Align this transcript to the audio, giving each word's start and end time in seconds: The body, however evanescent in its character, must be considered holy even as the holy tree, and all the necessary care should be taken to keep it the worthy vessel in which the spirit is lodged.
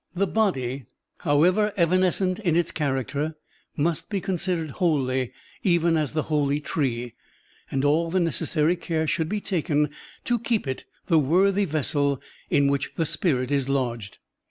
The 0.15 0.25
body, 0.25 0.87
however 1.19 1.71
evanescent 1.77 2.39
in 2.39 2.55
its 2.55 2.71
character, 2.71 3.35
must 3.77 4.09
be 4.09 4.19
considered 4.19 4.71
holy 4.71 5.31
even 5.61 5.95
as 5.95 6.13
the 6.13 6.23
holy 6.23 6.59
tree, 6.59 7.13
and 7.69 7.85
all 7.85 8.09
the 8.09 8.19
necessary 8.19 8.75
care 8.75 9.05
should 9.05 9.29
be 9.29 9.39
taken 9.39 9.91
to 10.25 10.39
keep 10.39 10.67
it 10.67 10.85
the 11.05 11.19
worthy 11.19 11.65
vessel 11.65 12.19
in 12.49 12.65
which 12.67 12.93
the 12.95 13.05
spirit 13.05 13.51
is 13.51 13.69
lodged. 13.69 14.17